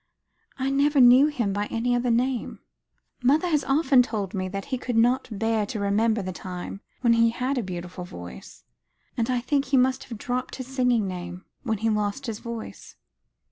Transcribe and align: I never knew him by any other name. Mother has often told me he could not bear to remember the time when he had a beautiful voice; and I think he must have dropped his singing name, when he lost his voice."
I 0.57 0.71
never 0.71 0.99
knew 0.99 1.27
him 1.27 1.53
by 1.53 1.67
any 1.67 1.93
other 1.95 2.09
name. 2.09 2.61
Mother 3.21 3.45
has 3.49 3.63
often 3.63 4.01
told 4.01 4.33
me 4.33 4.49
he 4.65 4.77
could 4.79 4.97
not 4.97 5.27
bear 5.31 5.63
to 5.67 5.79
remember 5.79 6.23
the 6.23 6.31
time 6.31 6.81
when 7.01 7.13
he 7.13 7.29
had 7.29 7.59
a 7.59 7.61
beautiful 7.61 8.03
voice; 8.03 8.63
and 9.15 9.29
I 9.29 9.39
think 9.39 9.65
he 9.65 9.77
must 9.77 10.05
have 10.05 10.17
dropped 10.17 10.55
his 10.55 10.65
singing 10.65 11.07
name, 11.07 11.45
when 11.61 11.77
he 11.77 11.91
lost 11.91 12.25
his 12.25 12.39
voice." 12.39 12.95